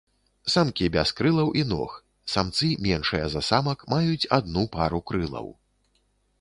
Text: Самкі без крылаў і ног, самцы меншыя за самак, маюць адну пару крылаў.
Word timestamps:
Самкі 0.53 0.87
без 0.95 1.11
крылаў 1.19 1.51
і 1.61 1.63
ног, 1.73 1.91
самцы 2.37 2.71
меншыя 2.87 3.29
за 3.35 3.45
самак, 3.51 3.87
маюць 3.97 4.29
адну 4.41 4.67
пару 4.81 4.99
крылаў. 5.13 5.47